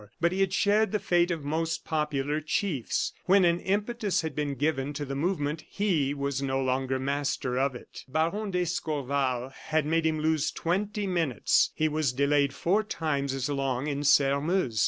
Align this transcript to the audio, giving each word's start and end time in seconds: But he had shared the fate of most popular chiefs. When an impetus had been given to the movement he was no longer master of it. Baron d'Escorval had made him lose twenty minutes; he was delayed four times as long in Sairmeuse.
But 0.19 0.31
he 0.31 0.39
had 0.39 0.51
shared 0.51 0.91
the 0.91 0.97
fate 0.97 1.29
of 1.29 1.43
most 1.45 1.85
popular 1.85 2.41
chiefs. 2.41 3.13
When 3.25 3.45
an 3.45 3.59
impetus 3.59 4.21
had 4.23 4.33
been 4.35 4.55
given 4.55 4.93
to 4.93 5.05
the 5.05 5.13
movement 5.13 5.63
he 5.69 6.11
was 6.15 6.41
no 6.41 6.59
longer 6.59 6.97
master 6.97 7.59
of 7.59 7.75
it. 7.75 8.03
Baron 8.07 8.49
d'Escorval 8.49 9.49
had 9.65 9.85
made 9.85 10.07
him 10.07 10.19
lose 10.19 10.49
twenty 10.49 11.05
minutes; 11.05 11.69
he 11.75 11.87
was 11.87 12.13
delayed 12.13 12.51
four 12.51 12.81
times 12.81 13.31
as 13.35 13.47
long 13.47 13.85
in 13.85 14.03
Sairmeuse. 14.03 14.79